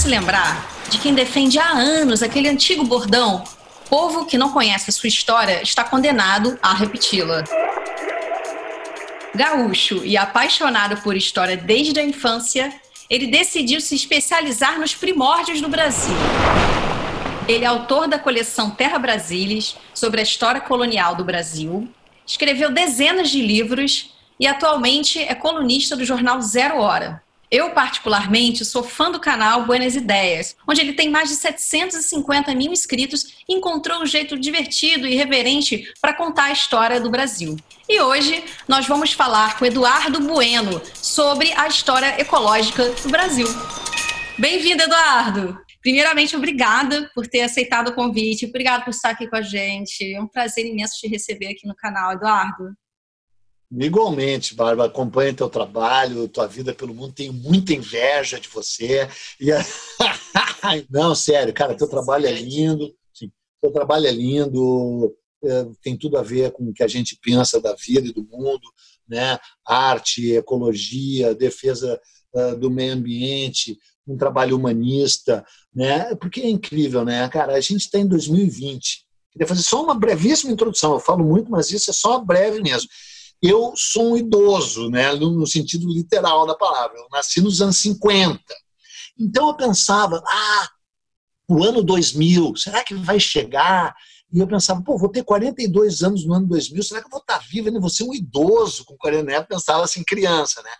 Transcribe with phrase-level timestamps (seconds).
[0.00, 3.44] se lembrar de quem defende há anos aquele antigo bordão:
[3.90, 7.44] povo que não conhece a sua história está condenado a repeti-la.
[9.34, 12.72] Gaúcho e apaixonado por história desde a infância,
[13.10, 16.16] ele decidiu se especializar nos primórdios do Brasil.
[17.46, 21.86] Ele é autor da coleção Terra Brasilis sobre a história colonial do Brasil,
[22.26, 27.22] escreveu dezenas de livros e atualmente é colunista do jornal Zero Hora.
[27.50, 32.70] Eu, particularmente, sou fã do canal Buenas Ideias, onde ele tem mais de 750 mil
[32.70, 37.56] inscritos e encontrou um jeito divertido e reverente para contar a história do Brasil.
[37.88, 43.48] E hoje nós vamos falar com Eduardo Bueno sobre a história ecológica do Brasil.
[44.38, 45.58] Bem-vindo, Eduardo!
[45.82, 50.14] Primeiramente, obrigada por ter aceitado o convite, obrigado por estar aqui com a gente.
[50.14, 52.76] É um prazer imenso te receber aqui no canal, Eduardo.
[53.72, 59.08] Igualmente, Bárbara, acompanho teu trabalho, tua vida pelo mundo, tenho muita inveja de você.
[59.40, 59.46] E...
[60.90, 63.30] Não, sério, cara, teu trabalho é lindo, sim,
[63.62, 67.60] teu trabalho é lindo, é, tem tudo a ver com o que a gente pensa
[67.60, 68.68] da vida e do mundo,
[69.08, 69.38] né?
[69.64, 71.98] Arte, ecologia, defesa
[72.34, 76.12] uh, do meio ambiente, um trabalho humanista, né?
[76.16, 77.54] Porque é incrível, né, cara?
[77.54, 79.06] A gente está em 2020.
[79.30, 80.94] Queria fazer só uma brevíssima introdução.
[80.94, 82.88] Eu falo muito, mas isso é só breve mesmo
[83.42, 86.98] eu sou um idoso, né, no sentido literal da palavra.
[86.98, 88.40] Eu nasci nos anos 50.
[89.18, 90.68] Então eu pensava, ah,
[91.48, 93.94] o ano 2000, será que vai chegar?
[94.32, 97.20] E eu pensava, pô, vou ter 42 anos no ano 2000, será que eu vou
[97.20, 97.68] estar vivo?
[97.68, 100.70] Eu vou ser um idoso com 40 anos, pensava assim, criança, né?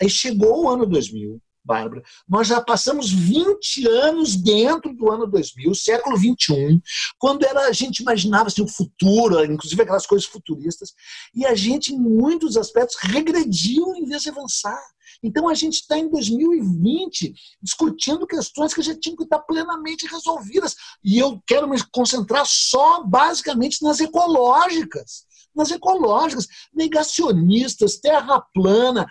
[0.00, 2.02] Aí chegou o ano 2000, Bárbara.
[2.28, 6.80] Nós já passamos 20 anos dentro do ano 2000, século 21,
[7.18, 10.92] quando era, a gente imaginava assim, o futuro, inclusive aquelas coisas futuristas,
[11.34, 14.82] e a gente, em muitos aspectos, regrediu em vez de avançar.
[15.22, 20.76] Então a gente está em 2020 discutindo questões que já tinham que estar plenamente resolvidas.
[21.02, 29.06] E eu quero me concentrar só basicamente nas ecológicas nas ecológicas, negacionistas, terra plana,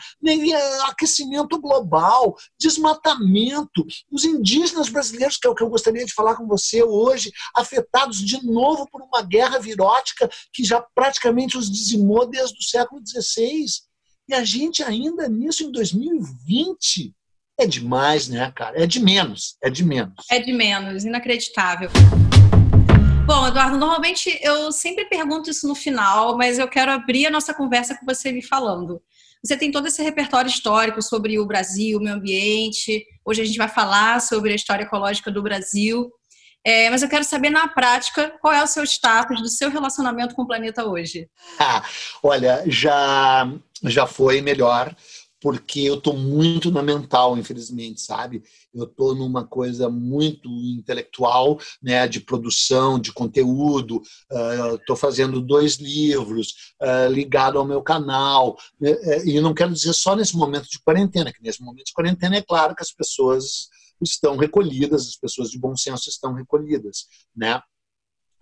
[0.87, 6.47] aquecimento global, desmatamento, os indígenas brasileiros, que é o que eu gostaria de falar com
[6.47, 12.57] você hoje, afetados de novo por uma guerra virótica que já praticamente os dizimou desde
[12.57, 13.65] o século XVI.
[14.27, 17.13] E a gente ainda nisso em 2020
[17.59, 18.81] é demais, né, cara?
[18.81, 20.25] É de menos, é de menos.
[20.31, 21.89] É de menos, inacreditável.
[23.25, 27.53] Bom, Eduardo, normalmente eu sempre pergunto isso no final, mas eu quero abrir a nossa
[27.53, 29.01] conversa com você me falando.
[29.41, 33.05] Você tem todo esse repertório histórico sobre o Brasil, o meio ambiente.
[33.25, 36.11] Hoje a gente vai falar sobre a história ecológica do Brasil.
[36.65, 40.35] É, mas eu quero saber na prática qual é o seu status do seu relacionamento
[40.35, 41.29] com o planeta hoje.
[41.59, 41.83] Ah,
[42.21, 43.49] olha, já
[43.83, 44.95] já foi melhor
[45.43, 48.41] porque eu estou muito na mental, infelizmente, sabe?
[48.73, 54.01] Eu estou numa coisa muito intelectual, né, de produção, de conteúdo.
[54.75, 58.57] Estou uh, fazendo dois livros uh, ligado ao meu canal.
[58.79, 61.93] Né, é, e não quero dizer só nesse momento de quarentena, que nesse momento de
[61.93, 63.67] quarentena é claro que as pessoas
[64.01, 67.05] estão recolhidas, as pessoas de bom senso estão recolhidas,
[67.35, 67.61] né?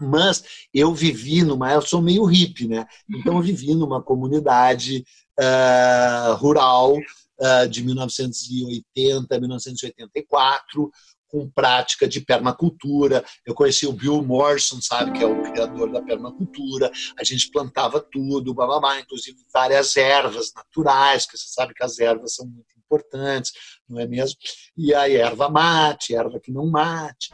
[0.01, 2.85] Mas eu vivi numa, eu sou meio hippie, né?
[3.09, 5.03] Então eu vivi numa comunidade
[5.39, 10.91] uh, rural uh, de 1980 a 1984,
[11.27, 13.23] com prática de permacultura.
[13.45, 16.91] Eu conheci o Bill Morrison, sabe, que é o criador da permacultura.
[17.17, 22.35] A gente plantava tudo, bababá, inclusive várias ervas naturais, que você sabe que as ervas
[22.35, 23.53] são muito importantes,
[23.87, 24.37] não é mesmo?
[24.75, 27.29] E a erva mate, erva que não mate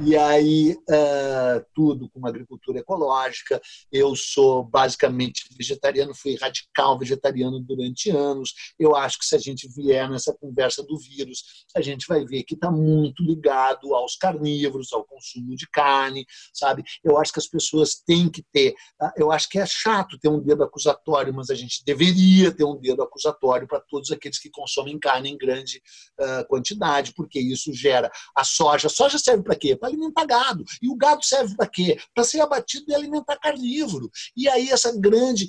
[0.00, 3.60] e aí uh, tudo com uma agricultura ecológica.
[3.90, 8.52] Eu sou basicamente vegetariano, fui radical vegetariano durante anos.
[8.78, 12.42] Eu acho que se a gente vier nessa conversa do vírus, a gente vai ver
[12.42, 16.82] que está muito ligado aos carnívoros, ao consumo de carne, sabe?
[17.02, 18.74] Eu acho que as pessoas têm que ter.
[19.00, 22.64] Ah, eu acho que é chato ter um dedo acusatório, mas a gente deveria ter
[22.64, 25.82] um dedo acusatório para todos aqueles que consomem carne em grande
[26.20, 28.88] uh, quantidade, porque isso gera a soja.
[28.88, 29.76] A soja serve para quê?
[29.86, 30.64] Para alimentar gado.
[30.82, 31.98] E o gado serve para quê?
[32.14, 34.10] Para ser abatido e alimentar carnívoro.
[34.36, 35.48] E aí essa grande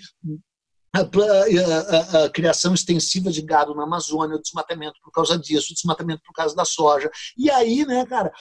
[0.94, 5.72] a, a, a, a, criação extensiva de gado na Amazônia, o desmatamento por causa disso,
[5.72, 7.12] o desmatamento por causa da soja.
[7.38, 8.32] E aí, né, cara,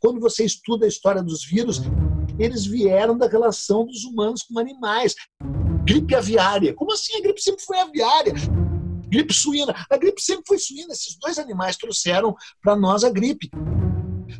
[0.00, 1.80] quando você estuda a história dos vírus,
[2.38, 5.14] eles vieram da relação dos humanos com animais.
[5.84, 6.74] Gripe aviária.
[6.74, 7.16] Como assim?
[7.16, 8.34] A gripe sempre foi aviária.
[9.08, 9.74] Gripe suína.
[9.90, 10.92] A gripe sempre foi suína.
[10.92, 13.50] Esses dois animais trouxeram para nós a gripe.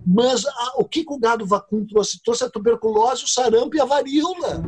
[0.06, 2.22] Mas ah, o que, que o gado vacuno trouxe?
[2.22, 4.62] Trouxe a tuberculose, o sarampo e a varíola.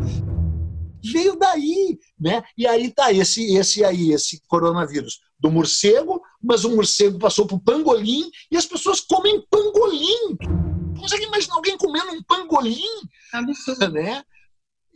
[1.04, 2.42] Veio daí, né?
[2.56, 7.56] E aí tá esse, esse aí, esse coronavírus do morcego mas o morcego passou para
[7.56, 10.36] o pangolim e as pessoas comem pangolim.
[10.98, 12.82] Consegue imaginar alguém comendo um pangolim?
[13.32, 13.92] Absurdo.
[13.92, 14.24] Né?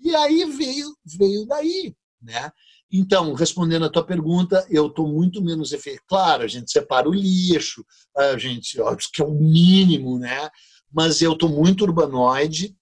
[0.02, 1.94] E aí veio, veio daí.
[2.20, 2.50] Né?
[2.93, 6.03] Então, respondendo a tua pergunta, eu estou muito menos efetivo.
[6.09, 7.85] Claro, a gente separa o lixo,
[8.17, 10.50] a gente, óbvio que é o mínimo, né?
[10.97, 12.75] mas eu estou muito urbanoide.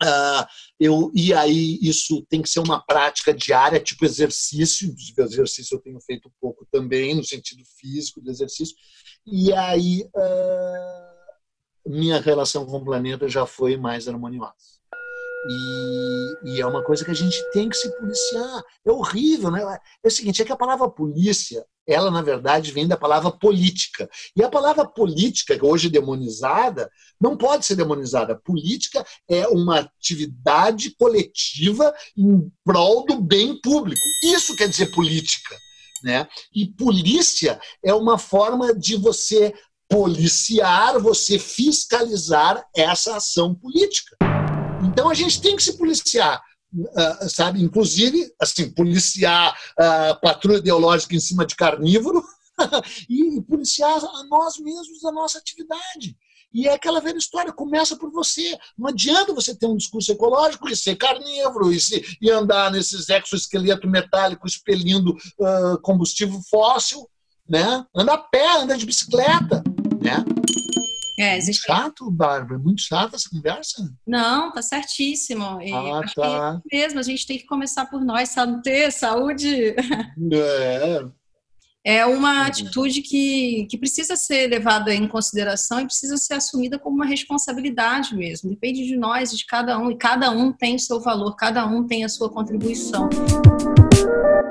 [0.00, 0.46] Uh,
[0.80, 4.94] eu, e aí isso tem que ser uma prática diária, tipo exercício.
[5.18, 8.76] Exercício eu tenho feito um pouco também, no sentido físico do exercício.
[9.26, 14.81] E aí uh, minha relação com o planeta já foi mais harmoniosa.
[15.48, 18.62] E, e, é uma coisa que a gente tem que se policiar.
[18.86, 19.78] É horrível, né?
[20.02, 24.08] É o seguinte, é que a palavra polícia, ela na verdade vem da palavra política.
[24.36, 26.88] E a palavra política, que hoje é demonizada,
[27.20, 28.36] não pode ser demonizada.
[28.36, 34.02] Política é uma atividade coletiva em prol do bem público.
[34.24, 35.56] Isso quer dizer política,
[36.04, 36.28] né?
[36.54, 39.52] E polícia é uma forma de você
[39.88, 44.16] policiar, você fiscalizar essa ação política.
[44.82, 46.42] Então a gente tem que se policiar.
[46.74, 52.24] Uh, sabe, inclusive, assim, policiar a uh, patrulha ideológica em cima de carnívoro
[53.10, 56.16] e policiar a nós mesmos a nossa atividade.
[56.54, 58.58] E é aquela velha história, começa por você.
[58.76, 63.08] Não adianta você ter um discurso ecológico e ser carnívoro e, se, e andar nesses
[63.08, 67.08] exoesqueleto metálico expelindo uh, combustível fóssil,
[67.48, 67.84] né?
[67.94, 69.62] Anda a pé, anda de bicicleta,
[70.02, 70.24] né?
[71.18, 71.66] É, existe...
[71.66, 73.92] Chato, Bárbara, muito chato essa conversa.
[74.06, 75.60] Não, tá certíssimo.
[75.60, 76.60] E ah, tá.
[76.70, 79.74] mesmo, a gente tem que começar por nós, saúde, saúde.
[80.32, 81.04] É.
[81.84, 82.46] É uma uhum.
[82.46, 88.14] atitude que, que precisa ser levada em consideração e precisa ser assumida como uma responsabilidade
[88.14, 88.50] mesmo.
[88.50, 91.84] Depende de nós, de cada um, e cada um tem o seu valor, cada um
[91.84, 93.10] tem a sua contribuição.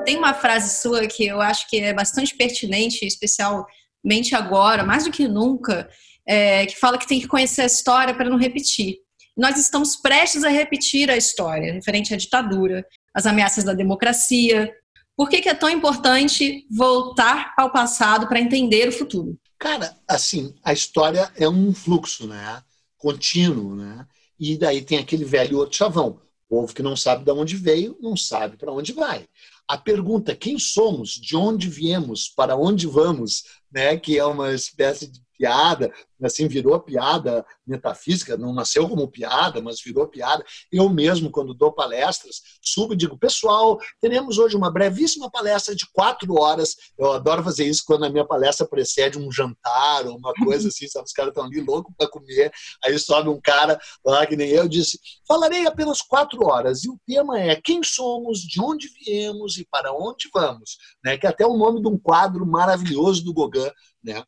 [0.04, 5.10] Tem uma frase sua que eu acho que é bastante pertinente, especialmente agora, mais do
[5.10, 5.88] que nunca,
[6.26, 8.98] é, que fala que tem que conhecer a história para não repetir.
[9.36, 12.84] Nós estamos prestes a repetir a história referente à ditadura,
[13.14, 14.72] às ameaças da democracia.
[15.16, 19.38] Por que, que é tão importante voltar ao passado para entender o futuro?
[19.58, 22.62] Cara, assim, a história é um fluxo, né?
[22.98, 24.06] Contínuo, né?
[24.38, 26.20] E daí tem aquele velho outro chavão.
[26.48, 29.26] O povo que não sabe de onde veio, não sabe para onde vai.
[29.68, 35.06] A pergunta quem somos, de onde viemos, para onde vamos, né, que é uma espécie
[35.06, 35.92] de piada,
[36.22, 40.44] assim, virou piada metafísica, não nasceu como piada, mas virou piada.
[40.70, 45.84] Eu mesmo, quando dou palestras, subo e digo, pessoal, teremos hoje uma brevíssima palestra de
[45.92, 46.76] quatro horas.
[46.96, 50.86] Eu adoro fazer isso quando a minha palestra precede um jantar ou uma coisa assim,
[50.86, 51.06] sabe?
[51.06, 52.52] Os caras estão ali loucos para comer,
[52.84, 56.96] aí sobe um cara lá que nem eu, disse, falarei apenas quatro horas, e o
[57.04, 61.18] tema é quem somos, de onde viemos e para onde vamos, né?
[61.18, 63.70] que é até o nome de um quadro maravilhoso do Gauguin,
[64.04, 64.22] né?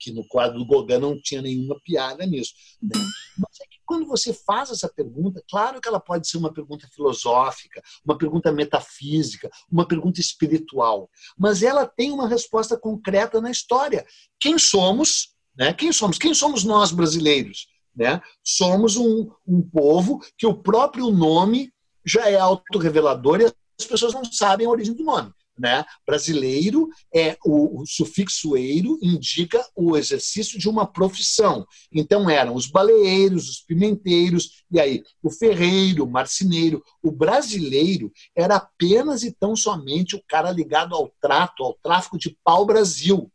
[0.00, 2.54] Que no quadro do Gauguin não tinha nenhuma piada nisso.
[2.82, 2.98] Né?
[3.38, 6.88] Mas é que quando você faz essa pergunta, claro que ela pode ser uma pergunta
[6.88, 14.06] filosófica, uma pergunta metafísica, uma pergunta espiritual, mas ela tem uma resposta concreta na história.
[14.40, 15.34] Quem somos?
[15.56, 15.74] Né?
[15.74, 16.18] Quem somos?
[16.18, 17.68] Quem somos nós brasileiros?
[17.94, 18.20] Né?
[18.42, 21.70] Somos um, um povo que o próprio nome
[22.04, 25.32] já é autorrevelador e as pessoas não sabem a origem do nome.
[25.60, 25.84] Né?
[26.06, 31.66] Brasileiro é o, o sufixo eiro indica o exercício de uma profissão.
[31.92, 36.82] Então eram os baleeiros, os pimenteiros, e aí o ferreiro, o marceneiro.
[37.02, 42.34] O brasileiro era apenas e tão somente o cara ligado ao trato, ao tráfico de
[42.42, 43.30] pau-brasil.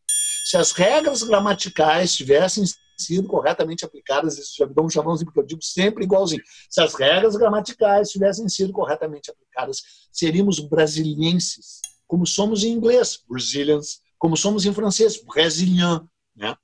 [0.45, 2.63] Se as regras gramaticais tivessem
[2.97, 6.41] sido corretamente aplicadas, isso já um chamãozinho, porque eu digo sempre igualzinho.
[6.69, 14.01] Se as regras gramaticais tivessem sido corretamente aplicadas, seríamos brasilienses como somos em inglês, Brazilians,
[14.17, 16.01] como somos em francês, Brésilien.
[16.35, 16.55] Né?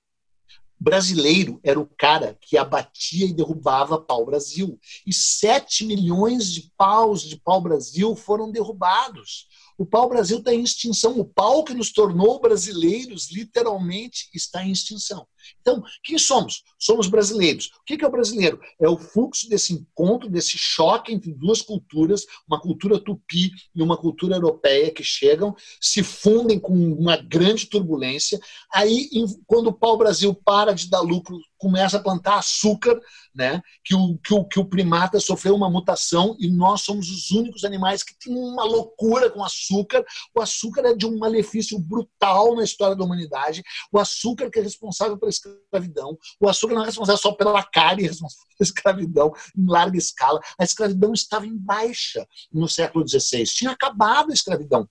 [0.79, 4.79] Brasileiro era o cara que abatia e derrubava pau-brasil.
[5.05, 9.48] E 7 milhões de paus de pau-brasil foram derrubados.
[9.77, 11.19] O pau-brasil está em extinção.
[11.19, 15.27] O pau que nos tornou brasileiros, literalmente, está em extinção.
[15.62, 16.63] Então, quem somos?
[16.79, 17.71] Somos brasileiros.
[17.79, 18.60] O que é o brasileiro?
[18.79, 23.98] É o fluxo desse encontro, desse choque entre duas culturas, uma cultura tupi e uma
[23.98, 28.39] cultura europeia que chegam, se fundem com uma grande turbulência.
[28.74, 29.10] Aí,
[29.45, 33.00] quando o pau-brasil para de dar lucro, começa a plantar açúcar,
[33.36, 33.62] né?
[33.83, 37.63] que, o, que, o, que o primata sofreu uma mutação e nós somos os únicos
[37.63, 40.03] animais que têm uma loucura com açúcar.
[40.36, 43.63] O açúcar é de um malefício brutal na história da humanidade.
[43.91, 46.17] O açúcar que é responsável escravidão.
[46.39, 50.39] O açúcar não é responsável só pela carne, é responsável pela escravidão em larga escala.
[50.59, 53.43] A escravidão estava em baixa no século XVI.
[53.45, 54.88] Tinha acabado a escravidão.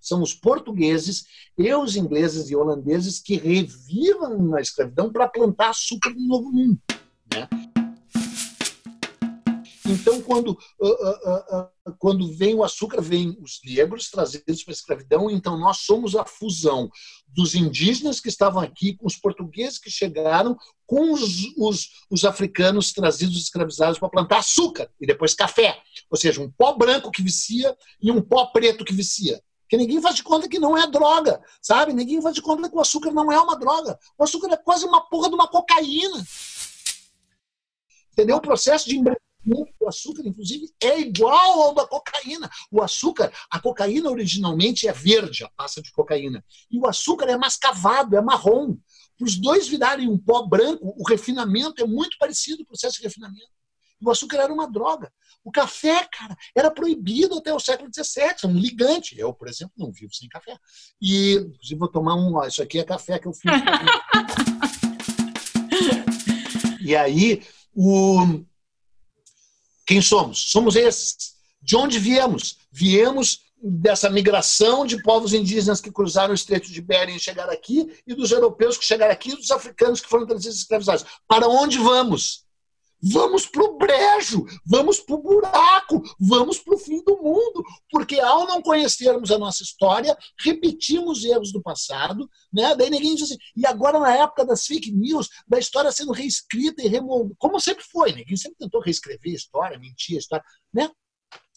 [0.00, 1.24] são os portugueses
[1.58, 6.80] e os ingleses e holandeses que revivam a escravidão para plantar açúcar no Novo Mundo.
[7.32, 7.48] Né?
[9.88, 14.74] Então, quando, uh, uh, uh, quando vem o açúcar, vem os negros trazidos para a
[14.74, 15.30] escravidão.
[15.30, 16.90] Então, nós somos a fusão
[17.28, 22.92] dos indígenas que estavam aqui, com os portugueses que chegaram, com os, os, os africanos
[22.92, 25.78] trazidos escravizados para plantar açúcar e depois café.
[26.10, 29.40] Ou seja, um pó branco que vicia e um pó preto que vicia.
[29.68, 31.92] Que ninguém faz de conta que não é droga, sabe?
[31.92, 33.98] Ninguém faz de conta que o açúcar não é uma droga.
[34.18, 36.24] O açúcar é quase uma porra de uma cocaína.
[38.12, 38.36] Entendeu?
[38.36, 38.96] O processo de
[39.46, 42.50] o açúcar, inclusive, é igual ao da cocaína.
[42.70, 46.44] O açúcar, a cocaína originalmente é verde, a pasta de cocaína.
[46.70, 48.76] E o açúcar é mascavado, é marrom.
[49.16, 53.04] Para os dois virarem um pó branco, o refinamento é muito parecido o processo de
[53.04, 53.48] refinamento.
[54.02, 55.10] O açúcar era uma droga.
[55.42, 59.18] O café, cara, era proibido até o século XVII, é um ligante.
[59.18, 60.58] Eu, por exemplo, não vivo sem café.
[61.00, 62.34] E, inclusive, vou tomar um.
[62.34, 63.50] Ó, isso aqui é café que eu fiz.
[66.82, 67.42] e aí,
[67.74, 68.44] o,
[69.86, 70.50] quem somos?
[70.50, 71.36] Somos esses.
[71.62, 72.58] De onde viemos?
[72.70, 77.90] Viemos dessa migração de povos indígenas que cruzaram o Estreito de Bering e chegaram aqui,
[78.06, 81.04] e dos europeus que chegaram aqui, e dos africanos que foram trazidos escravizados.
[81.26, 82.45] Para onde vamos?
[83.12, 88.18] Vamos para o brejo, vamos para o buraco, vamos para o fim do mundo, porque
[88.18, 92.74] ao não conhecermos a nossa história, repetimos erros do passado, né?
[92.74, 96.82] Daí ninguém diz assim, e agora na época das fake news, da história sendo reescrita
[96.82, 100.90] e removida, como sempre foi, ninguém sempre tentou reescrever a história, mentir a história, né?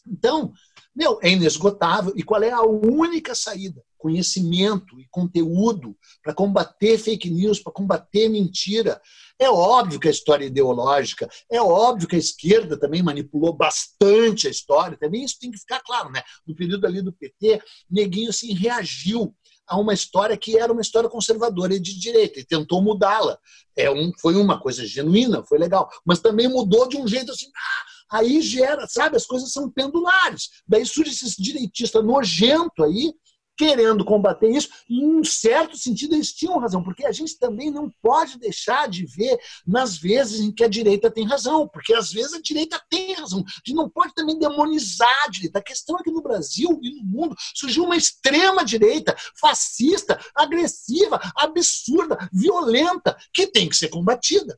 [0.08, 0.52] Então,
[0.96, 2.14] meu, é inesgotável.
[2.16, 3.82] E qual é a única saída?
[3.98, 9.00] Conhecimento e conteúdo para combater fake news, para combater mentira.
[9.40, 14.48] É óbvio que a história é ideológica, é óbvio que a esquerda também manipulou bastante
[14.48, 16.22] a história, também isso tem que ficar claro, né?
[16.46, 19.34] No período ali do PT, Neguinho assim reagiu
[19.66, 23.38] a uma história que era uma história conservadora e de direita e tentou mudá-la.
[23.78, 27.46] É um, foi uma coisa genuína, foi legal, mas também mudou de um jeito assim,
[27.56, 30.50] ah, aí gera, sabe, as coisas são pendulares.
[30.68, 33.14] Daí surge esse direitista nojento aí,
[33.60, 37.70] querendo combater isso, e em um certo sentido eles tinham razão, porque a gente também
[37.70, 39.38] não pode deixar de ver
[39.68, 43.40] nas vezes em que a direita tem razão, porque às vezes a direita tem razão.
[43.46, 45.60] A gente não pode também demonizar a direita.
[45.60, 51.20] A questão é que no Brasil e no mundo surgiu uma extrema direita fascista, agressiva,
[51.36, 54.56] absurda, violenta, que tem que ser combatida.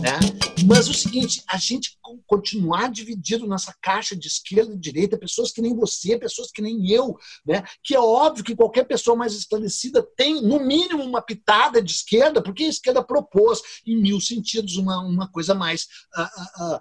[0.00, 0.61] Né?
[0.66, 5.62] Mas o seguinte, a gente continuar dividido nessa caixa de esquerda e direita, pessoas que
[5.62, 7.62] nem você, pessoas que nem eu, né?
[7.82, 12.42] que é óbvio que qualquer pessoa mais esclarecida tem, no mínimo, uma pitada de esquerda,
[12.42, 16.76] porque a esquerda propôs, em mil sentidos, uma, uma coisa mais uh, uh,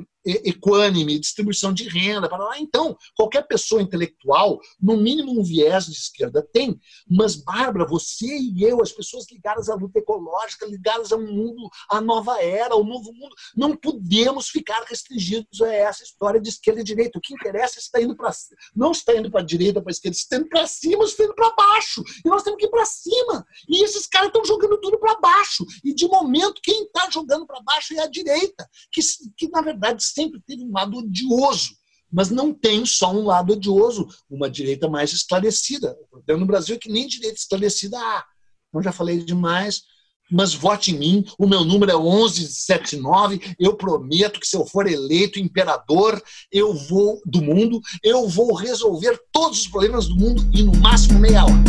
[0.00, 0.06] uh,
[0.44, 2.58] equânime, distribuição de renda, para lá.
[2.58, 6.78] Então, qualquer pessoa intelectual, no mínimo um viés de esquerda tem.
[7.08, 12.00] Mas, Bárbara, você e eu, as pessoas ligadas à luta ecológica, ligadas ao mundo, à
[12.00, 16.84] nova era, ao novo mundo, não podemos ficar restringidos a essa história de esquerda e
[16.84, 17.18] direita.
[17.18, 18.28] O que interessa é está indo para
[18.74, 21.34] não está indo para a direita, para a esquerda, está indo para cima, está indo
[21.34, 22.02] para baixo.
[22.24, 23.46] E nós temos que ir para cima.
[23.68, 25.64] E esses caras estão jogando tudo para baixo.
[25.84, 29.00] E de momento, quem está jogando para baixo é a direita, que,
[29.36, 31.70] que na verdade sempre teve um lado odioso,
[32.10, 35.96] mas não tem só um lado odioso, uma direita mais esclarecida.
[36.02, 38.24] O problema no Brasil é que nem direita esclarecida há.
[38.68, 39.82] Então já falei demais,
[40.30, 41.24] mas vote em mim.
[41.38, 43.54] O meu número é 1179.
[43.58, 46.20] Eu prometo que se eu for eleito imperador,
[46.50, 51.18] eu vou do mundo, eu vou resolver todos os problemas do mundo em no máximo
[51.18, 51.64] meia hora.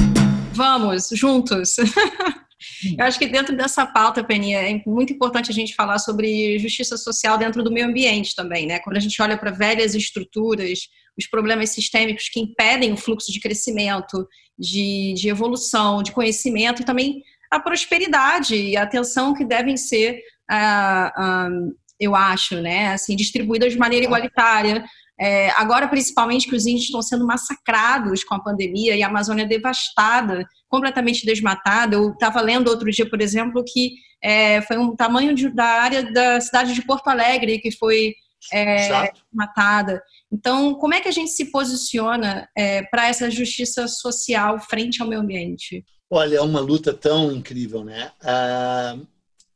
[0.54, 1.76] Vamos juntos.
[2.98, 6.98] Eu acho que dentro dessa pauta, Peninha, é muito importante a gente falar sobre justiça
[6.98, 8.80] social dentro do meio ambiente também, né?
[8.80, 10.80] Quando a gente olha para velhas estruturas,
[11.18, 16.86] os problemas sistêmicos que impedem o fluxo de crescimento, de, de evolução, de conhecimento e
[16.86, 22.94] também a prosperidade e a atenção que devem ser, uh, eu acho, né?
[22.94, 24.84] Assim, distribuídas de maneira igualitária,
[25.20, 29.46] é, agora, principalmente, que os índios estão sendo massacrados com a pandemia e a Amazônia
[29.46, 31.96] devastada, completamente desmatada.
[31.96, 36.12] Eu estava lendo outro dia, por exemplo, que é, foi um tamanho de, da área
[36.12, 38.14] da cidade de Porto Alegre que foi
[38.54, 40.02] é, matada.
[40.32, 45.08] Então, como é que a gente se posiciona é, para essa justiça social frente ao
[45.08, 45.84] meio ambiente?
[46.10, 48.12] Olha, é uma luta tão incrível, né?
[48.24, 48.98] Ah,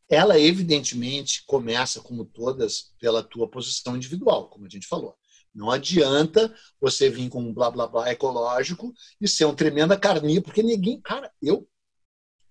[0.10, 5.16] ela, evidentemente, começa, como todas, pela tua posição individual, como a gente falou.
[5.54, 10.42] Não adianta você vir com um blá blá blá ecológico e ser um tremenda carninha,
[10.42, 11.00] porque ninguém.
[11.02, 11.68] Cara, eu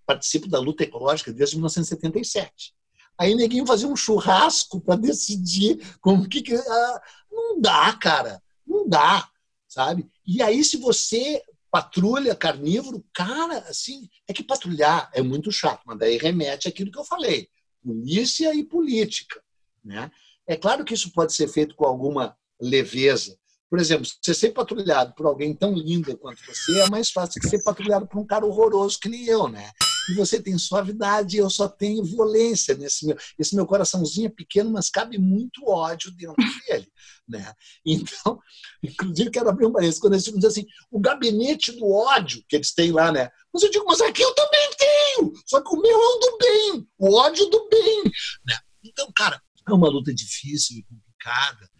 [0.06, 2.74] participo da luta ecológica desde 1977.
[3.18, 6.42] Aí ninguém fazia um churrasco para decidir como que.
[6.54, 8.42] ah, não dá, cara.
[8.66, 9.28] Não dá,
[9.68, 10.08] sabe?
[10.24, 15.98] E aí, se você patrulha, carnívoro, cara, assim, é que patrulhar é muito chato, mas
[15.98, 17.48] daí remete àquilo que eu falei,
[17.82, 19.42] polícia e política,
[19.82, 20.10] né?
[20.46, 23.36] É claro que isso pode ser feito com alguma leveza.
[23.68, 27.48] Por exemplo, você ser patrulhado por alguém tão lindo quanto você é mais fácil que
[27.48, 29.70] ser patrulhado por um cara horroroso que nem eu, né?
[30.10, 33.16] E você tem suavidade, eu só tenho violência nesse meu.
[33.38, 36.36] Esse meu coraçãozinho é pequeno, mas cabe muito ódio dentro
[36.68, 36.86] dele,
[37.26, 37.52] né?
[37.86, 38.38] Então,
[38.84, 42.74] inclusive quero abrir um parênteses quando eles dizem assim, o gabinete do ódio que eles
[42.74, 43.30] têm lá, né?
[43.54, 46.38] Mas eu digo, mas aqui eu também tenho, só que o meu é o do
[46.38, 48.02] bem, o ódio do bem,
[48.46, 48.58] né?
[48.84, 51.72] Então, cara, é uma luta difícil e complicada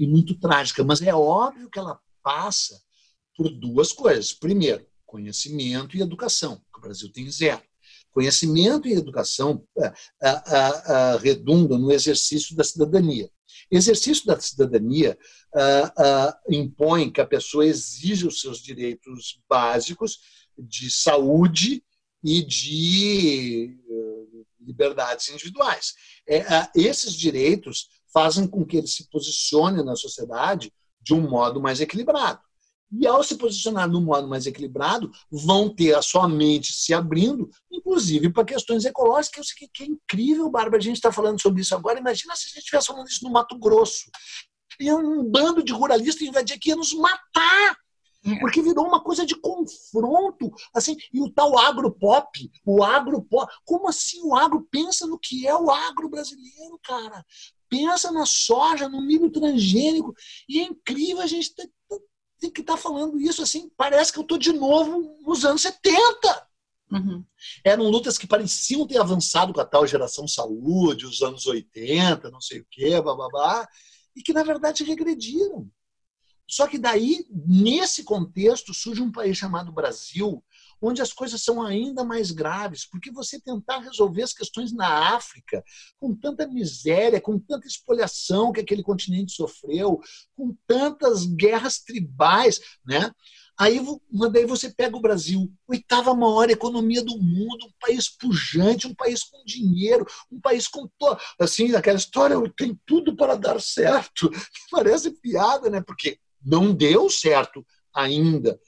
[0.00, 2.80] e muito trágica, mas é óbvio que ela passa
[3.36, 4.32] por duas coisas.
[4.32, 7.60] Primeiro, conhecimento e educação, que o Brasil tem zero.
[8.10, 9.92] Conhecimento e educação é,
[11.20, 13.30] redundam no exercício da cidadania.
[13.70, 15.18] Exercício da cidadania
[16.48, 20.18] impõe que a pessoa exija os seus direitos básicos
[20.58, 21.84] de saúde
[22.24, 25.94] e de eh, liberdades individuais.
[26.28, 26.42] É,
[26.74, 32.40] esses direitos fazem com que ele se posicione na sociedade de um modo mais equilibrado.
[32.92, 36.92] E ao se posicionar de um modo mais equilibrado, vão ter a sua mente se
[36.92, 41.62] abrindo, inclusive para questões ecológicas, que, que é incrível, Bárbara, a gente está falando sobre
[41.62, 42.00] isso agora.
[42.00, 44.10] Imagina se a gente estivesse falando isso no Mato Grosso.
[44.80, 47.76] E um bando de ruralistas invadir aqui ia nos matar.
[48.24, 48.38] É.
[48.38, 54.20] Porque virou uma coisa de confronto, assim, e o tal agropop, o agropop, como assim
[54.22, 57.24] o agro pensa no que é o agro brasileiro, cara?
[57.70, 60.12] Pensa na soja, no milho transgênico,
[60.48, 61.70] e é incrível a gente ter,
[62.40, 65.62] ter que estar tá falando isso assim, parece que eu estou de novo nos anos
[65.62, 66.48] 70.
[66.92, 67.24] Uhum.
[67.64, 72.40] Eram lutas que pareciam ter avançado com a tal geração saúde, os anos 80, não
[72.40, 73.66] sei o quê, babá,
[74.16, 75.70] e que na verdade regrediram.
[76.48, 80.44] Só que daí, nesse contexto, surge um país chamado Brasil,
[80.80, 85.62] onde as coisas são ainda mais graves, porque você tentar resolver as questões na África,
[85.98, 90.00] com tanta miséria, com tanta espoliação que aquele continente sofreu,
[90.36, 93.10] com tantas guerras tribais, né?
[93.60, 93.78] Aí
[94.32, 99.22] daí você pega o Brasil, oitava maior economia do mundo, um país pujante, um país
[99.22, 100.88] com dinheiro, um país com
[101.38, 104.30] assim aquela história tem tudo para dar certo.
[104.72, 105.82] Parece piada, né?
[105.82, 107.62] Porque não deu certo
[107.94, 108.58] ainda.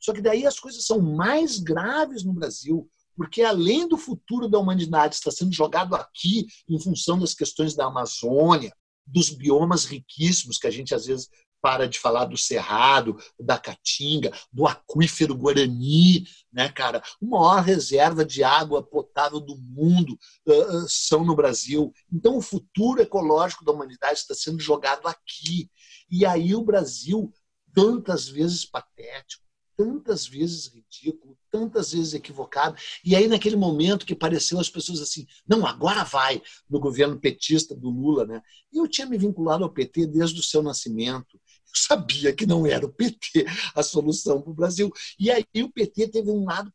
[0.00, 4.58] Só que daí as coisas são mais graves no Brasil, porque além do futuro da
[4.58, 8.72] humanidade estar sendo jogado aqui em função das questões da Amazônia,
[9.06, 11.28] dos biomas riquíssimos que a gente às vezes
[11.60, 17.02] para de falar do Cerrado, da Caatinga, do aquífero Guarani, né, cara?
[17.20, 21.92] Uma maior reserva de água potável do mundo uh, são no Brasil.
[22.12, 25.68] Então, o futuro ecológico da humanidade está sendo jogado aqui.
[26.10, 27.32] E aí o Brasil,
[27.74, 29.45] tantas vezes patético,
[29.76, 32.76] tantas vezes ridículo, tantas vezes equivocado.
[33.04, 37.74] E aí, naquele momento que pareceu as pessoas assim, não, agora vai, no governo petista
[37.74, 38.42] do Lula, né?
[38.72, 41.34] Eu tinha me vinculado ao PT desde o seu nascimento.
[41.34, 44.90] Eu sabia que não era o PT a solução para o Brasil.
[45.18, 46.72] E aí o PT teve um lado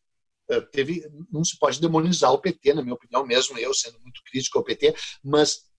[0.50, 4.22] eh, teve, não se pode demonizar o PT, na minha opinião, mesmo eu sendo muito
[4.30, 5.71] crítico ao PT, mas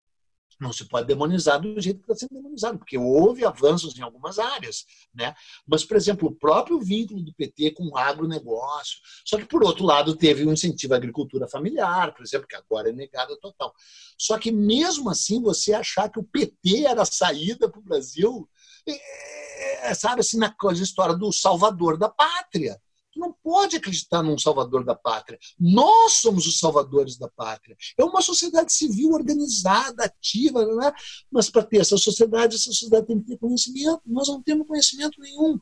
[0.61, 4.38] não se pode demonizar do jeito que está sendo demonizado, porque houve avanços em algumas
[4.38, 4.85] áreas.
[5.15, 5.35] Né?
[5.67, 8.99] Mas, por exemplo, o próprio vínculo do PT com o agronegócio.
[9.25, 12.91] Só que, por outro lado, teve um incentivo à agricultura familiar, por exemplo, que agora
[12.91, 13.75] é negada total.
[14.19, 18.49] Só que, mesmo assim, você achar que o PT era a saída para o Brasil,
[18.87, 22.81] é, é, sabe assim, na história do salvador da pátria.
[23.12, 25.38] Tu não pode acreditar num salvador da pátria.
[25.61, 27.77] Nós somos os salvadores da pátria.
[27.98, 30.90] É uma sociedade civil organizada, ativa, não é?
[31.31, 34.01] mas para ter essa sociedade, essa sociedade tem que ter conhecimento.
[34.07, 35.59] Nós não temos conhecimento nenhum.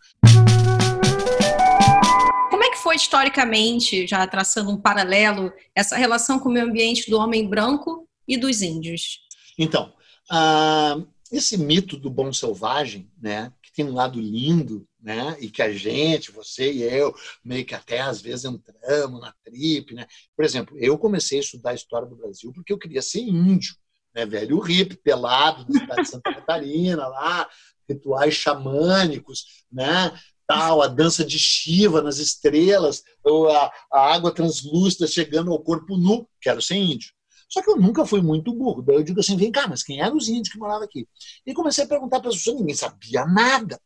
[2.51, 7.11] Como é que foi historicamente, já traçando um paralelo, essa relação com o meio ambiente
[7.11, 9.19] do homem branco e dos índios?
[9.59, 9.93] Então,
[10.31, 15.37] uh, esse mito do bom selvagem, né, que tem um lado lindo né?
[15.41, 19.95] E que a gente, você e eu, meio que até às vezes entramos na trip,
[19.95, 20.07] né?
[20.37, 23.75] Por exemplo, eu comecei a estudar a história do Brasil porque eu queria ser índio,
[24.15, 24.27] né?
[24.27, 27.49] Velho hippie, pelado, na cidade de Santa Catarina, lá,
[27.89, 30.13] rituais xamânicos, né?
[30.47, 35.97] Tal, a dança de Shiva nas estrelas, ou a, a água translúcida chegando ao corpo
[35.97, 37.13] nu, quero ser índio.
[37.49, 38.83] Só que eu nunca fui muito burro.
[38.83, 41.09] Daí eu digo assim: vem cá, mas quem eram os índios que moravam aqui?
[41.47, 43.81] E comecei a perguntar para as pessoas, ninguém sabia nada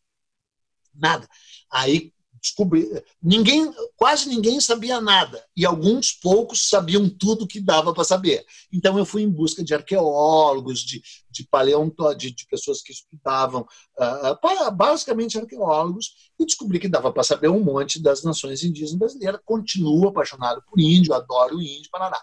[0.94, 1.28] nada.
[1.70, 2.12] Aí
[2.44, 2.87] descobri,
[3.22, 8.44] ninguém, quase ninguém sabia nada e alguns poucos sabiam tudo que dava para saber.
[8.70, 13.66] Então eu fui em busca de arqueólogos, de, de paleontólogos, de, de, pessoas que estudavam,
[13.98, 19.40] uh, basicamente arqueólogos, e descobri que dava para saber um monte das nações indígenas brasileiras.
[19.44, 22.20] Continuo apaixonado por índio, adoro o índio, Paraná.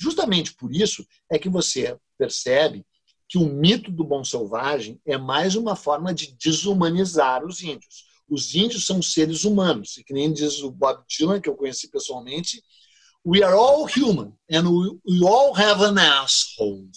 [0.00, 2.86] Justamente por isso é que você percebe
[3.30, 8.04] que o mito do bom selvagem é mais uma forma de desumanizar os índios.
[8.28, 11.88] Os índios são seres humanos, e que nem diz o Bob Dylan, que eu conheci
[11.88, 12.60] pessoalmente,
[13.24, 16.90] we are all human and we, all have an asshole.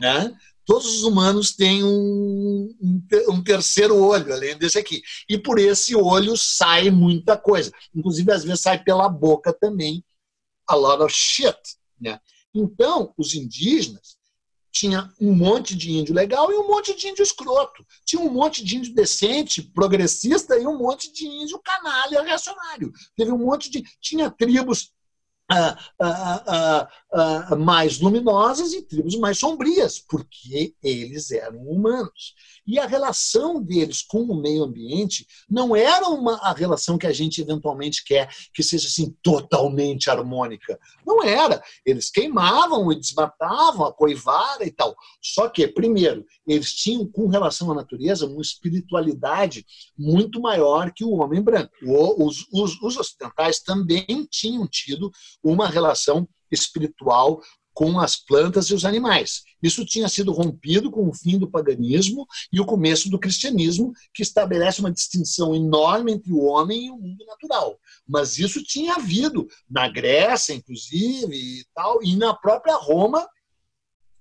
[0.00, 0.36] Né?
[0.64, 2.74] Todos os humanos têm um,
[3.28, 5.00] um, terceiro olho, além desse aqui.
[5.28, 7.70] E por esse olho sai muita coisa.
[7.94, 10.04] Inclusive, às vezes sai pela boca também
[10.66, 11.56] a lot of shit.
[12.00, 12.18] Né?
[12.52, 14.16] Então, os indígenas
[14.78, 17.84] tinha um monte de índio legal e um monte de índio escroto.
[18.04, 22.92] Tinha um monte de índio decente, progressista e um monte de índio canalha, reacionário.
[23.16, 23.82] Teve um monte de.
[24.00, 24.92] Tinha tribos
[25.50, 26.88] ah, ah, ah,
[27.58, 32.34] mais luminosas e tribos mais sombrias, porque eles eram humanos.
[32.66, 37.12] E a relação deles com o meio ambiente não era uma, a relação que a
[37.12, 40.78] gente eventualmente quer que seja assim totalmente harmônica.
[41.06, 41.62] Não era.
[41.84, 44.94] Eles queimavam e desmatavam, a coivara e tal.
[45.22, 49.64] Só que, primeiro, eles tinham, com relação à natureza, uma espiritualidade
[49.96, 51.72] muito maior que o homem branco.
[51.82, 55.10] Os, os, os ocidentais também tinham tido
[55.42, 57.40] uma relação espiritual
[57.76, 59.42] com as plantas e os animais.
[59.62, 64.22] Isso tinha sido rompido com o fim do paganismo e o começo do cristianismo, que
[64.22, 67.78] estabelece uma distinção enorme entre o homem e o mundo natural.
[68.08, 73.28] Mas isso tinha havido na Grécia, inclusive, e tal, e na própria Roma,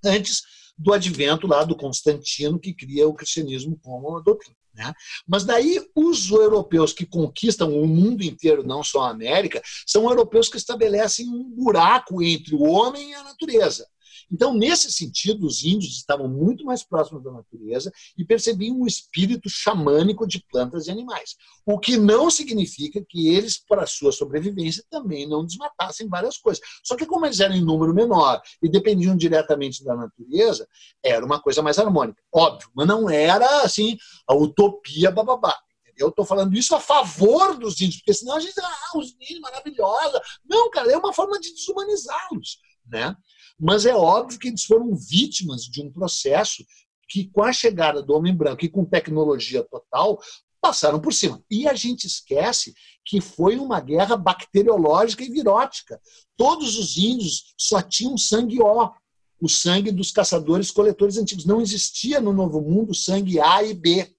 [0.04, 0.42] antes
[0.78, 4.58] do advento lá do Constantino, que cria o cristianismo como uma doutrina.
[4.76, 4.94] Né?
[5.26, 10.50] Mas daí os europeus que conquistam o mundo inteiro, não só a América, são europeus
[10.50, 13.88] que estabelecem um buraco entre o homem e a natureza.
[14.32, 19.50] Então, nesse sentido, os índios estavam muito mais próximos da natureza e percebiam um espírito
[19.50, 21.36] xamânico de plantas e animais.
[21.66, 26.64] O que não significa que eles, para sua sobrevivência, também não desmatassem várias coisas.
[26.84, 30.68] Só que, como eles eram em número menor e dependiam diretamente da natureza,
[31.04, 32.22] era uma coisa mais harmônica.
[32.34, 35.58] Óbvio, mas não era assim a utopia bababá.
[35.98, 39.40] Eu estou falando isso a favor dos índios, porque senão a gente, ah, os índios
[39.40, 40.22] maravilhosa.
[40.44, 43.16] Não, cara, é uma forma de desumanizá-los, né?
[43.60, 46.66] Mas é óbvio que eles foram vítimas de um processo
[47.08, 50.20] que, com a chegada do homem branco e com tecnologia total,
[50.62, 51.44] passaram por cima.
[51.50, 52.74] E a gente esquece
[53.06, 56.02] que foi uma guerra bacteriológica e virótica.
[56.36, 58.92] Todos os índios só tinham sangue O,
[59.40, 61.46] o sangue dos caçadores-coletores antigos.
[61.46, 64.15] Não existia no Novo Mundo sangue A e B.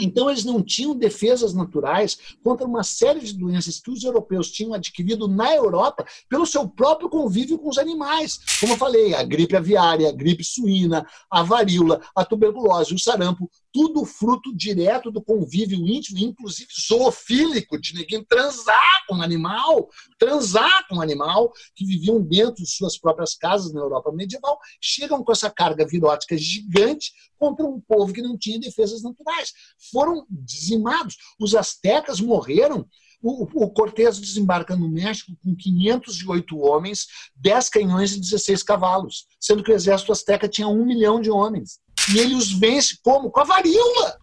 [0.00, 4.74] Então, eles não tinham defesas naturais contra uma série de doenças que os europeus tinham
[4.74, 8.38] adquirido na Europa pelo seu próprio convívio com os animais.
[8.60, 13.50] Como eu falei, a gripe aviária, a gripe suína, a varíola, a tuberculose, o sarampo,
[13.72, 20.86] tudo fruto direto do convívio íntimo, inclusive zoofílico, de ninguém transar com um animal, transar
[20.88, 25.32] com um animal, que viviam dentro de suas próprias casas na Europa medieval, chegam com
[25.32, 29.52] essa carga virótica gigante contra um povo que não tinha defesas naturais.
[29.90, 31.16] Foram dizimados.
[31.40, 32.86] Os astecas morreram
[33.22, 37.06] o, o Cortés desembarca no México com 508 homens,
[37.36, 41.78] 10 canhões e 16 cavalos, sendo que o exército azteca tinha um milhão de homens.
[42.10, 43.30] E ele os vence como?
[43.30, 44.18] Com a varíola.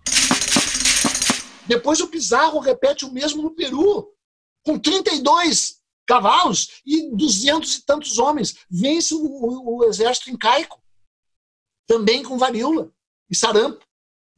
[1.68, 4.12] Depois o Pizarro repete o mesmo no Peru,
[4.66, 8.56] com 32 cavalos e 200 e tantos homens.
[8.70, 10.82] Vence o, o, o exército incaico,
[11.88, 12.92] também com varíola
[13.30, 13.86] e sarampo.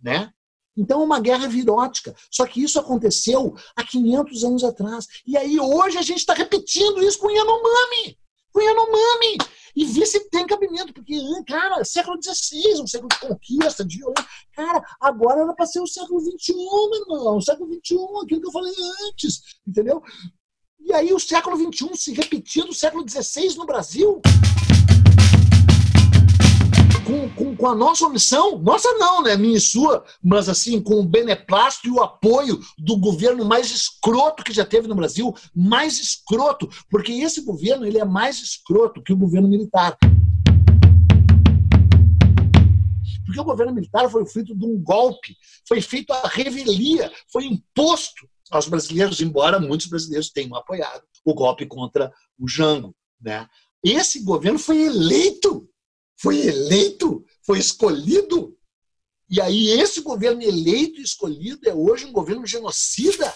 [0.01, 0.32] Né?
[0.75, 2.15] Então, é uma guerra virótica.
[2.30, 5.08] Só que isso aconteceu há 500 anos atrás.
[5.25, 8.17] E aí, hoje, a gente está repetindo isso com Yanomami.
[8.51, 9.37] Com Yanomami.
[9.75, 11.15] E vê se tem cabimento, porque,
[11.47, 13.99] cara, século XVI, um século de conquista, de.
[14.53, 16.53] Cara, agora era para ser o século XXI,
[17.01, 17.37] irmão.
[17.37, 18.73] O século XXI, aquilo que eu falei
[19.07, 19.41] antes.
[19.65, 20.01] Entendeu?
[20.79, 24.21] E aí, o século XXI se repetindo o século XVI no Brasil
[27.62, 31.88] com, a nossa omissão, nossa não, né, minha e sua, mas assim, com o beneplácito
[31.88, 37.12] e o apoio do governo mais escroto que já teve no Brasil, mais escroto, porque
[37.12, 39.95] esse governo ele é mais escroto que o governo militar.
[43.24, 48.28] Porque o governo militar foi fruto de um golpe, foi feito a revelia, foi imposto
[48.50, 52.95] aos brasileiros, embora muitos brasileiros tenham apoiado o golpe contra o Jango.
[53.21, 53.47] Né?
[53.86, 55.69] Esse governo foi eleito
[56.21, 58.58] foi eleito, foi escolhido.
[59.30, 63.34] E aí esse governo eleito e escolhido é hoje um governo genocida.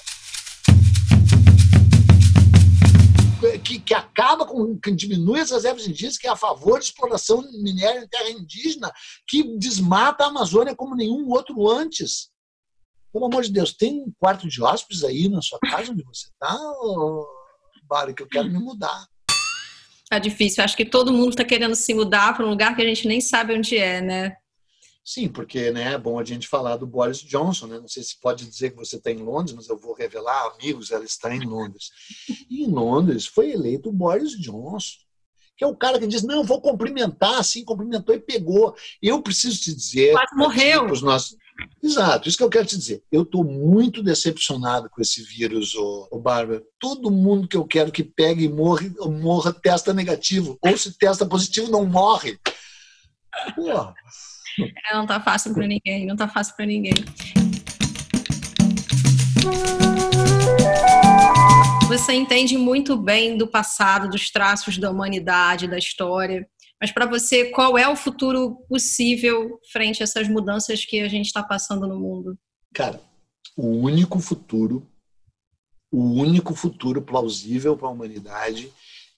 [3.63, 7.41] Que, que, acaba com, que diminui as reservas indígenas, que é a favor de exploração
[7.61, 8.91] minério em terra indígena,
[9.27, 12.29] que desmata a Amazônia como nenhum outro antes.
[13.13, 16.27] Pelo amor de Deus, tem um quarto de hóspedes aí na sua casa onde você
[16.27, 16.57] está,
[17.87, 19.07] Bari, que eu quero me mudar.
[20.09, 20.63] Tá difícil.
[20.63, 23.19] Acho que todo mundo está querendo se mudar para um lugar que a gente nem
[23.19, 24.35] sabe onde é, né?
[25.03, 27.67] Sim, porque né, é bom a gente falar do Boris Johnson.
[27.67, 27.79] Né?
[27.79, 30.89] Não sei se pode dizer que você está em Londres, mas eu vou revelar, amigos,
[30.89, 31.91] ela está em Londres.
[32.49, 34.97] E em Londres foi eleito o Boris Johnson,
[35.55, 38.75] que é o cara que diz: não, eu vou cumprimentar, assim, cumprimentou e pegou.
[38.99, 40.11] Eu preciso te dizer.
[40.13, 40.85] Quase morreu.
[40.87, 41.37] Os nossos...
[41.81, 43.03] Exato, isso que eu quero te dizer.
[43.11, 46.61] Eu estou muito decepcionado com esse vírus, ô, ô Bárbara.
[46.79, 48.89] Todo mundo que eu quero que pegue e morra,
[49.21, 50.57] morra testa negativo.
[50.61, 52.39] Ou se testa positivo, não morre.
[54.89, 56.93] É, não tá fácil para ninguém, não tá fácil para ninguém.
[61.87, 66.47] Você entende muito bem do passado, dos traços da humanidade, da história.
[66.81, 71.27] Mas para você, qual é o futuro possível frente a essas mudanças que a gente
[71.27, 72.37] está passando no mundo?
[72.73, 73.01] Cara,
[73.55, 74.87] o único futuro,
[75.91, 78.71] o único futuro plausível para a humanidade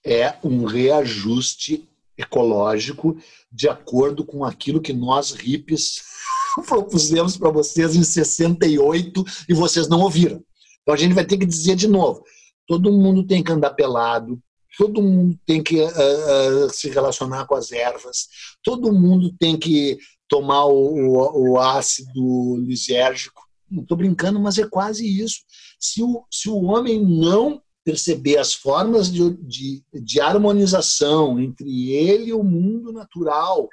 [0.06, 3.17] é um reajuste ecológico
[3.52, 6.04] de acordo com aquilo que nós hippies
[6.67, 10.43] propusemos para vocês em 68 e vocês não ouviram.
[10.82, 12.24] Então a gente vai ter que dizer de novo:
[12.65, 14.41] todo mundo tem que andar pelado,
[14.78, 18.28] todo mundo tem que uh, uh, se relacionar com as ervas,
[18.63, 19.98] todo mundo tem que
[20.30, 23.42] tomar o, o, o ácido lisérgico.
[23.70, 25.40] Não estou brincando, mas é quase isso.
[25.80, 32.26] Se o, se o homem não perceber as formas de, de, de harmonização entre ele
[32.26, 33.70] e o mundo natural,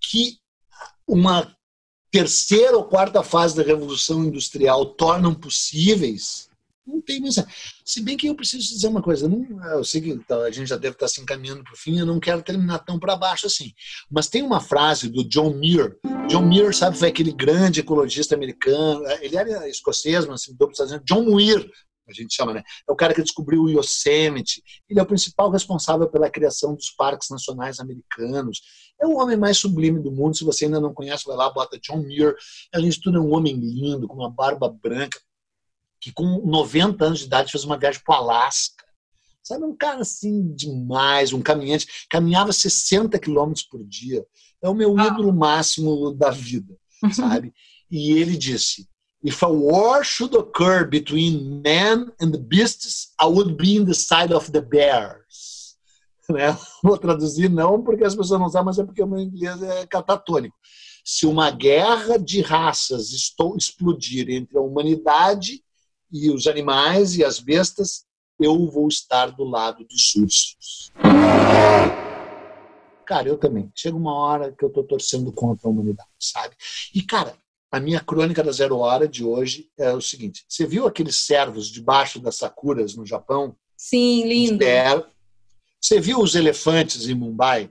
[0.00, 0.38] que
[1.06, 1.54] uma
[2.10, 6.49] terceira ou quarta fase da revolução industrial tornam possíveis,
[6.86, 7.36] não tem mais.
[7.84, 10.76] Se bem que eu preciso dizer uma coisa, não, eu sei que a gente já
[10.76, 13.72] deve estar se encaminhando para o fim, eu não quero terminar tão para baixo assim.
[14.10, 15.96] Mas tem uma frase do John Muir.
[16.28, 20.72] John Muir, sabe, foi aquele grande ecologista americano, ele era escocês, mas se mudou para
[20.72, 21.06] os Estados Unidos.
[21.06, 21.70] John Muir,
[22.08, 22.62] a gente chama, né?
[22.88, 24.62] É o cara que descobriu o Yosemite.
[24.88, 28.60] Ele é o principal responsável pela criação dos parques nacionais americanos.
[29.00, 30.36] É o homem mais sublime do mundo.
[30.36, 32.34] Se você ainda não conhece, vai lá, bota John Muir.
[32.74, 35.20] Além de tudo, é um homem lindo, com uma barba branca,
[36.00, 38.84] que com 90 anos de idade fez uma viagem para o Alasca.
[39.42, 42.06] Sabe, um cara assim demais, um caminhante.
[42.08, 44.24] Caminhava 60 quilômetros por dia.
[44.62, 46.76] É o meu ídolo máximo da vida,
[47.12, 47.52] sabe?
[47.90, 48.88] E ele disse:
[49.24, 53.94] If a war should occur between man and the beasts, I would be in the
[53.94, 55.60] side of the bears.
[56.30, 56.56] Né?
[56.84, 59.84] Vou traduzir não porque as pessoas não sabem, mas é porque o meu inglês é
[59.84, 60.56] catatônico.
[61.04, 65.60] Se uma guerra de raças explodir entre a humanidade
[66.12, 68.04] e os animais e as bestas,
[68.38, 70.90] eu vou estar do lado dos ursos.
[73.06, 73.70] Cara, eu também.
[73.74, 76.54] Chega uma hora que eu tô torcendo contra a humanidade, sabe?
[76.94, 77.34] E, cara,
[77.72, 81.68] a minha crônica da Zero Hora de hoje é o seguinte: você viu aqueles servos
[81.68, 83.56] debaixo das sakuras no Japão?
[83.76, 84.58] Sim, lindo.
[85.80, 87.70] Você viu os elefantes em Mumbai?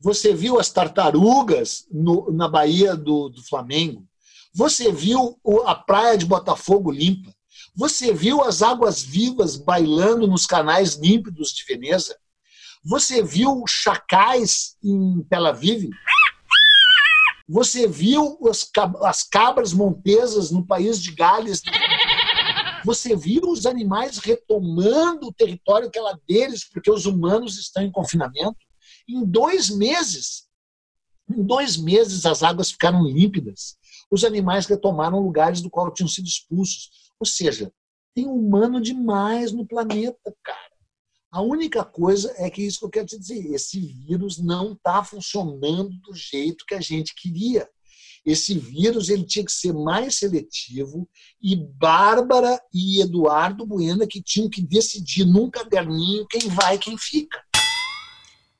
[0.00, 4.07] Você viu as tartarugas no, na Baía do, do Flamengo?
[4.54, 7.32] Você viu a praia de Botafogo limpa?
[7.74, 12.16] Você viu as águas vivas bailando nos canais límpidos de Veneza?
[12.84, 15.90] Você viu chacais em Tel Aviv?
[17.48, 18.70] Você viu as,
[19.04, 21.62] as cabras montesas no país de Gales?
[22.84, 27.90] Você viu os animais retomando o território que era deles porque os humanos estão em
[27.90, 28.58] confinamento?
[29.08, 30.44] Em dois meses,
[31.30, 33.77] em dois meses as águas ficaram límpidas.
[34.10, 36.90] Os animais retomaram lugares do qual tinham sido expulsos.
[37.20, 37.72] Ou seja,
[38.14, 40.78] tem humano demais no planeta, cara.
[41.30, 45.04] A única coisa é que isso que eu quero te dizer, esse vírus não está
[45.04, 47.68] funcionando do jeito que a gente queria.
[48.24, 51.08] Esse vírus ele tinha que ser mais seletivo
[51.40, 57.42] e Bárbara e Eduardo Buena que tinham que decidir num caderninho quem vai quem fica.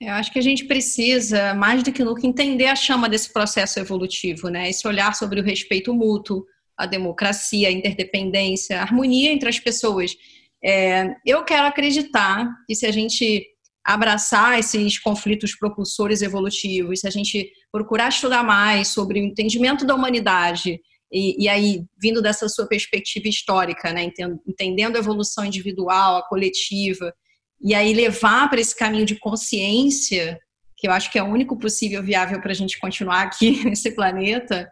[0.01, 3.81] Eu acho que a gente precisa, mais do que nunca, entender a chama desse processo
[3.81, 4.71] evolutivo, né?
[4.71, 6.45] Esse olhar sobre o respeito mútuo,
[6.77, 10.15] a democracia, a interdependência, a harmonia entre as pessoas.
[10.63, 13.45] É, eu quero acreditar que se a gente
[13.85, 19.95] abraçar esses conflitos propulsores evolutivos, se a gente procurar estudar mais sobre o entendimento da
[19.95, 20.81] humanidade,
[21.11, 24.13] e, e aí, vindo dessa sua perspectiva histórica, né,
[24.47, 27.13] entendendo a evolução individual, a coletiva,
[27.61, 30.39] e aí levar para esse caminho de consciência,
[30.77, 33.91] que eu acho que é o único possível viável para a gente continuar aqui nesse
[33.91, 34.71] planeta,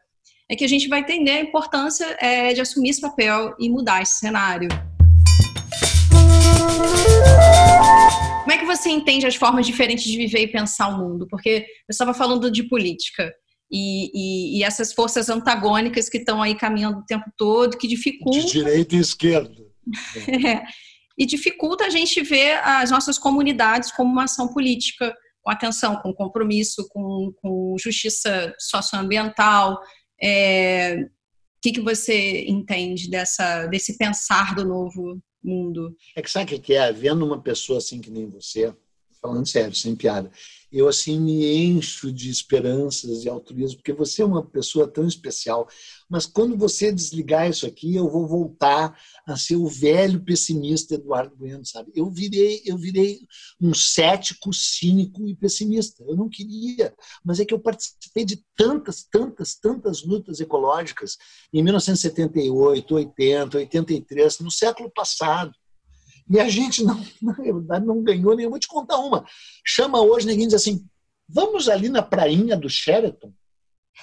[0.49, 4.03] é que a gente vai entender a importância é, de assumir esse papel e mudar
[4.03, 4.69] esse cenário.
[8.43, 11.27] Como é que você entende as formas diferentes de viver e pensar o mundo?
[11.29, 13.33] Porque eu estava falando de política.
[13.69, 18.45] E, e, e, essas forças antagônicas que estão aí caminhando o tempo todo, que dificultam.
[18.45, 19.67] De direita e esquerda.
[20.47, 20.63] é,
[21.17, 26.13] e dificulta a gente ver as nossas comunidades como uma ação política, com atenção, com
[26.13, 29.81] compromisso, com, com justiça socioambiental.
[30.21, 31.09] É, o
[31.63, 35.95] que, que você entende dessa, desse pensar do novo mundo?
[36.17, 36.93] É que sabe o que é?
[36.93, 38.75] Vendo uma pessoa assim que nem você,
[39.23, 40.31] falando sério, sem piada,
[40.71, 45.69] eu assim me encho de esperanças e altruísmo, porque você é uma pessoa tão especial.
[46.09, 51.37] Mas quando você desligar isso aqui, eu vou voltar a ser o velho pessimista Eduardo
[51.37, 51.93] Bueno, sabe?
[51.95, 53.21] Eu virei, eu virei
[53.61, 56.05] um cético, cínico e pessimista.
[56.05, 61.17] Eu não queria, mas é que eu participei de tantas, tantas, tantas lutas ecológicas
[61.53, 65.53] em 1978, 80, 83, no século passado.
[66.29, 67.01] E a gente, não,
[67.85, 68.53] não ganhou nenhuma.
[68.53, 69.25] Vou te contar uma.
[69.65, 70.85] Chama hoje, ninguém diz assim:
[71.29, 73.33] vamos ali na prainha do Sheraton,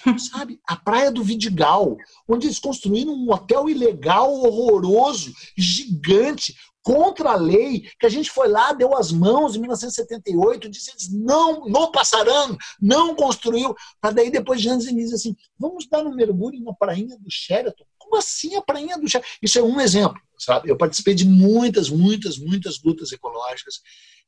[0.17, 0.59] sabe?
[0.67, 7.89] A praia do Vidigal, onde eles construíram um hotel ilegal, horroroso, gigante, contra a lei,
[7.97, 12.57] que a gente foi lá, deu as mãos em 1978, disse eles não, não passarão,
[12.79, 17.17] não construiu, para daí depois de anos eles assim, vamos dar um mergulho na prainha
[17.17, 17.85] do Sheraton.
[17.97, 19.29] Como assim a prainha do Sheraton?
[19.41, 20.69] Isso é um exemplo, sabe?
[20.69, 23.75] Eu participei de muitas, muitas, muitas lutas ecológicas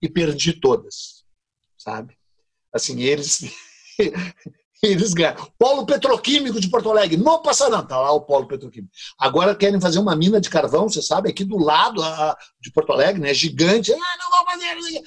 [0.01, 1.23] e perdi todas,
[1.78, 2.17] sabe?
[2.73, 3.41] Assim, eles
[4.82, 5.36] eles ganham.
[5.58, 7.82] Polo petroquímico de Porto Alegre, não passarão.
[7.82, 8.93] Está lá o polo petroquímico.
[9.17, 12.91] Agora querem fazer uma mina de carvão, você sabe, aqui do lado a, de Porto
[12.91, 13.34] Alegre, né?
[13.34, 13.91] Gigante.
[13.91, 15.01] Ah, não vou fazer.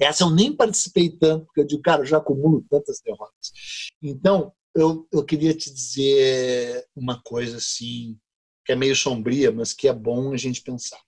[0.00, 3.52] Essa eu nem participei tanto, porque eu digo, cara, eu já acumulo tantas derrotas.
[4.00, 8.16] Então, eu, eu queria te dizer uma coisa assim,
[8.68, 11.00] que é meio sombria, mas que é bom a gente pensar.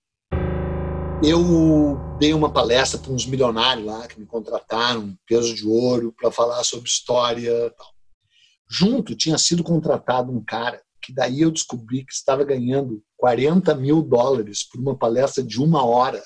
[1.22, 6.32] Eu dei uma palestra para uns milionários lá que me contrataram, peso de ouro, para
[6.32, 7.94] falar sobre história tal.
[8.66, 14.00] Junto tinha sido contratado um cara que daí eu descobri que estava ganhando 40 mil
[14.00, 16.24] dólares por uma palestra de uma hora,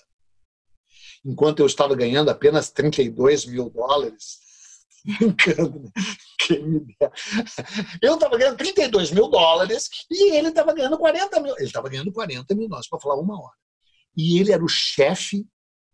[1.25, 4.39] enquanto eu estava ganhando apenas 32 mil dólares.
[6.47, 7.13] Quem me der.
[8.03, 11.55] Eu estava ganhando 32 mil dólares e ele estava ganhando 40 mil.
[11.57, 13.55] Ele estava ganhando 40 mil dólares para falar uma hora.
[14.17, 15.47] E ele era o chefe.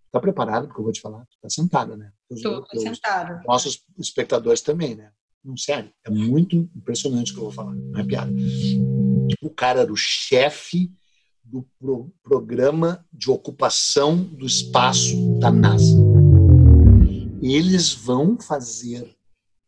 [0.06, 1.24] Está preparado porque eu vou te falar?
[1.30, 2.12] Está sentada, né?
[2.30, 3.42] Estou sentada.
[3.46, 5.12] Nossos espectadores também, né?
[5.44, 5.92] Não, sério.
[6.04, 7.74] É muito impressionante o que eu vou falar.
[7.74, 8.32] Não é piada.
[9.40, 10.92] O cara era o chefe
[11.42, 15.96] do pro programa de ocupação do espaço da NASA.
[17.42, 19.16] Eles vão fazer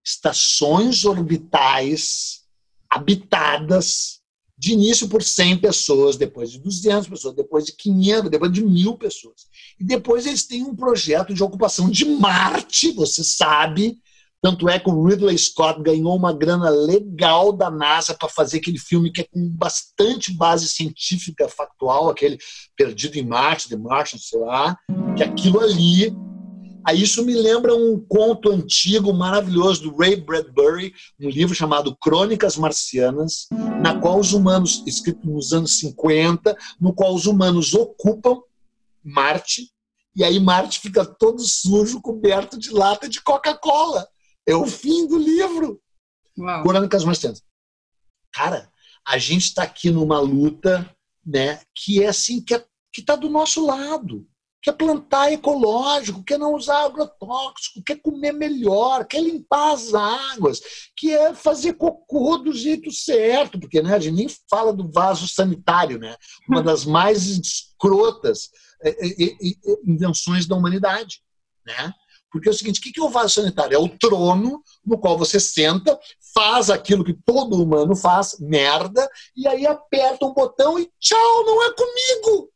[0.04, 2.42] estações orbitais
[2.90, 4.20] habitadas
[4.62, 8.96] de início por 100 pessoas, depois de 200 pessoas, depois de 500, depois de mil
[8.96, 9.48] pessoas.
[9.80, 13.98] E depois eles têm um projeto de ocupação de Marte, você sabe.
[14.40, 18.78] Tanto é que o Ridley Scott ganhou uma grana legal da NASA para fazer aquele
[18.78, 22.38] filme que é com bastante base científica factual, aquele
[22.76, 24.76] Perdido em Marte, The Martian, sei lá,
[25.16, 26.14] que aquilo ali
[26.84, 32.56] Aí isso me lembra um conto antigo maravilhoso do Ray Bradbury, um livro chamado Crônicas
[32.56, 33.46] Marcianas,
[33.80, 38.40] na qual os humanos, escrito nos anos 50, no qual os humanos ocupam
[39.04, 39.70] Marte,
[40.14, 44.06] e aí Marte fica todo sujo, coberto de lata de Coca-Cola.
[44.46, 45.80] É o fim do livro.
[46.38, 46.62] Uau.
[46.62, 47.42] Crônicas Marcianas.
[48.32, 48.70] Cara,
[49.06, 50.88] a gente está aqui numa luta
[51.24, 52.64] né, que é assim, que é,
[52.96, 54.26] está do nosso lado
[54.62, 60.60] quer plantar ecológico, quer não usar agrotóxico, quer comer melhor, quer limpar as águas,
[60.96, 65.98] quer fazer cocô do jeito certo, porque né, a gente nem fala do vaso sanitário,
[65.98, 66.16] né?
[66.48, 66.62] uma hum.
[66.62, 68.50] das mais escrotas
[68.82, 69.36] é, é, é,
[69.84, 71.20] invenções da humanidade.
[71.66, 71.92] Né?
[72.30, 73.74] Porque é o seguinte, o que é o vaso sanitário?
[73.74, 75.98] É o trono no qual você senta,
[76.32, 81.62] faz aquilo que todo humano faz, merda, e aí aperta um botão e tchau, não
[81.64, 82.51] é comigo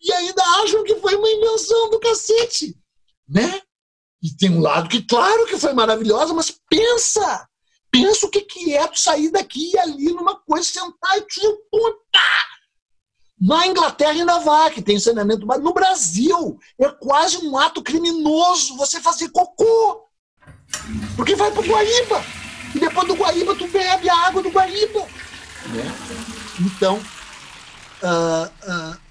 [0.00, 2.76] e ainda acham que foi uma invenção do cacete,
[3.28, 3.60] né?
[4.22, 7.48] E tem um lado que, claro que foi maravilhosa, mas pensa,
[7.90, 11.40] pensa o que, que é tu sair daqui e ali numa coisa, sentar e te
[11.70, 12.20] puta!
[13.38, 18.98] Na Inglaterra ainda vai, que tem saneamento No Brasil, é quase um ato criminoso você
[18.98, 20.06] fazer cocô.
[21.14, 22.24] Porque vai pro Guaíba.
[22.74, 25.00] E depois do Guaíba, tu bebe a água do Guaíba.
[25.66, 25.84] Né?
[26.60, 26.96] Então,
[28.02, 29.05] uh, uh,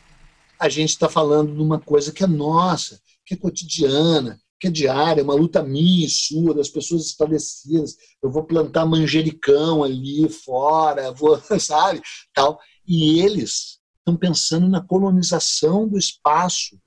[0.59, 4.71] a gente está falando de uma coisa que é nossa, que é cotidiana, que é
[4.71, 7.95] diária, uma luta minha e sua, das pessoas estabelecidas.
[8.21, 12.01] Eu vou plantar manjericão ali fora, vou, sabe?
[12.33, 12.59] Tal.
[12.87, 16.79] E eles estão pensando na colonização do espaço,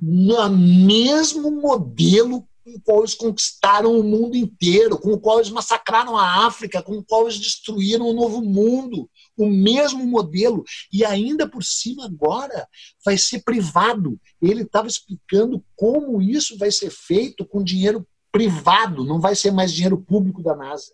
[0.00, 5.50] no mesmo modelo com o qual eles conquistaram o mundo inteiro, com o qual eles
[5.50, 9.10] massacraram a África, com o qual eles destruíram o novo mundo.
[9.36, 10.64] O mesmo modelo.
[10.92, 12.68] E ainda por cima, agora,
[13.04, 14.20] vai ser privado.
[14.40, 19.72] Ele estava explicando como isso vai ser feito com dinheiro privado, não vai ser mais
[19.72, 20.92] dinheiro público da NASA.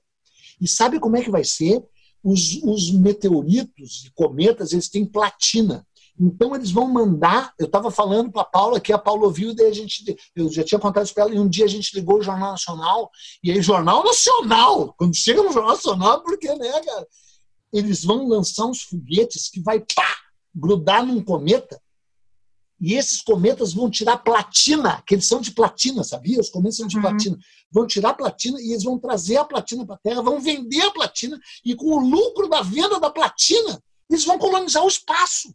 [0.61, 1.83] E sabe como é que vai ser?
[2.23, 5.87] Os, os meteoritos e cometas, eles têm platina.
[6.21, 7.55] Então eles vão mandar.
[7.59, 10.65] Eu estava falando para a Paula que a Paula ouviu, daí a gente, eu já
[10.65, 13.09] tinha contado isso para ela, e um dia a gente ligou o Jornal Nacional,
[13.43, 14.95] e aí, Jornal Nacional!
[14.99, 17.07] Quando chega no Jornal Nacional, porque, né, cara?
[17.73, 20.17] Eles vão lançar uns foguetes que vai pá,
[20.55, 21.81] grudar num cometa,
[22.81, 26.41] e esses cometas vão tirar platina, que eles são de platina, sabia?
[26.41, 27.03] Os cometas são de uhum.
[27.03, 27.39] platina.
[27.71, 30.93] Vão tirar platina e eles vão trazer a platina para a Terra, vão vender a
[30.93, 35.53] platina, e com o lucro da venda da platina, eles vão colonizar o espaço.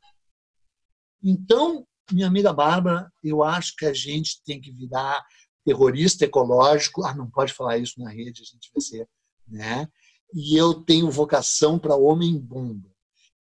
[1.24, 5.26] Então, minha amiga Bárbara, eu acho que a gente tem que virar
[5.64, 7.06] terrorista ecológico.
[7.06, 9.08] Ah, não pode falar isso na rede, a gente vai ser.
[9.48, 9.88] Né?
[10.34, 12.90] E eu tenho vocação para homem-bomba.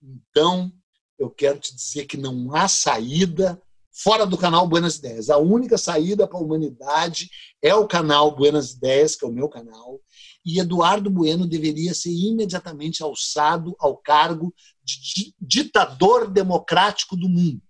[0.02, 0.72] Então,
[1.18, 5.30] eu quero te dizer que não há saída fora do canal Buenas Ideias.
[5.30, 7.30] A única saída para a humanidade
[7.62, 10.00] é o canal Buenas Ideias, que é o meu canal,
[10.46, 17.62] e Eduardo Bueno deveria ser imediatamente alçado ao cargo de ditador democrático do mundo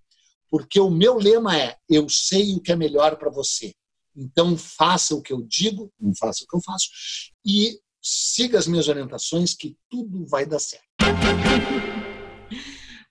[0.53, 3.74] porque o meu lema é: eu sei o que é melhor para você.
[4.15, 6.89] Então, faça o que eu digo, não faça o que eu faço,
[7.43, 10.84] e siga as minhas orientações, que tudo vai dar certo.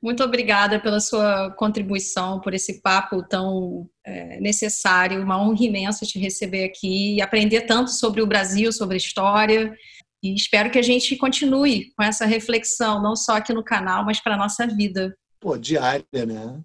[0.03, 5.23] Muito obrigada pela sua contribuição, por esse papo tão é, necessário.
[5.23, 9.73] Uma honra imensa te receber aqui e aprender tanto sobre o Brasil, sobre a história.
[10.21, 14.21] E espero que a gente continue com essa reflexão, não só aqui no canal, mas
[14.21, 15.17] para a nossa vida.
[15.41, 16.61] Pô, diária, né?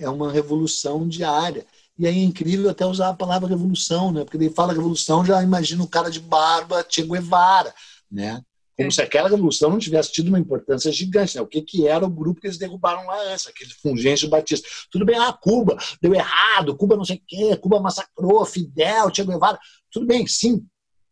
[0.00, 1.66] é uma revolução diária.
[1.98, 4.24] E aí é incrível até usar a palavra revolução, né?
[4.24, 7.74] Porque ele fala revolução, já imagina o cara de barba, Che Guevara,
[8.10, 8.42] né?
[8.76, 8.90] Como é.
[8.90, 11.36] se aquela revolução não tivesse tido uma importância gigante.
[11.36, 11.42] Né?
[11.42, 14.66] O que, que era o grupo que eles derrubaram lá antes, aquele Fungêncio Batista.
[14.90, 19.24] Tudo bem, ah, Cuba deu errado, Cuba não sei o quê, Cuba massacrou, Fidel, Che
[19.24, 19.58] Guevara.
[19.90, 20.64] Tudo bem, sim.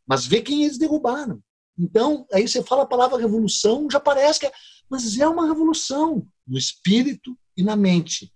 [0.06, 1.40] Mas vê quem eles derrubaram.
[1.78, 4.52] Então, aí você fala a palavra revolução, já parece que é.
[4.88, 8.32] Mas é uma revolução no espírito e na mente.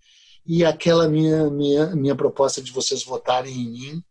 [0.47, 4.03] E aquela minha, minha, minha proposta de vocês votarem em mim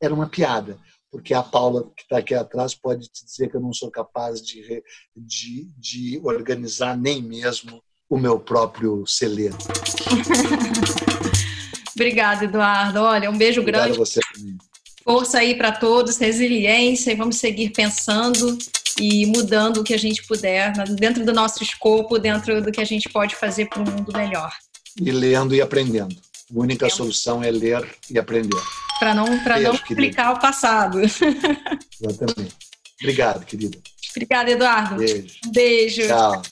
[0.00, 0.78] era uma piada,
[1.10, 4.40] porque a Paula, que está aqui atrás, pode te dizer que eu não sou capaz
[4.40, 4.82] de,
[5.16, 9.58] de, de organizar nem mesmo o meu próprio celeiro.
[11.94, 13.00] Obrigada, Eduardo.
[13.00, 14.00] Olha, um beijo Obrigado grande.
[14.00, 14.56] A você também.
[15.02, 18.56] Força aí para todos, resiliência, e vamos seguir pensando
[18.98, 22.84] e mudando o que a gente puder, dentro do nosso escopo, dentro do que a
[22.84, 24.52] gente pode fazer para um mundo melhor
[24.98, 26.14] e lendo e aprendendo.
[26.14, 28.60] A única solução é ler e aprender.
[28.98, 31.00] Para não, pra não explicar o passado.
[31.00, 32.54] Exatamente.
[33.00, 33.78] Obrigado, querida.
[34.10, 34.96] Obrigada, Eduardo.
[34.96, 35.38] Beijo.
[35.52, 36.06] Beijo.
[36.06, 36.42] Tchau.